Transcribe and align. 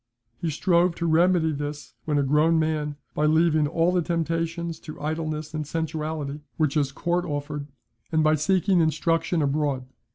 He 0.39 0.49
strove 0.49 0.95
to 0.95 1.05
remedy 1.05 1.51
this 1.51 1.93
when 2.05 2.17
a 2.17 2.23
grown 2.23 2.57
man, 2.57 2.95
by 3.13 3.27
leaving 3.27 3.67
all 3.67 3.91
the 3.91 4.01
temptations 4.01 4.79
to 4.79 4.99
idleness 4.99 5.53
and 5.53 5.67
sensuality, 5.67 6.39
which 6.57 6.73
his 6.73 6.91
court 6.91 7.23
offered, 7.23 7.67
and 8.11 8.23
by 8.23 8.33
seeking 8.33 8.79
instruction 8.79 9.43
abroad. 9.43 9.85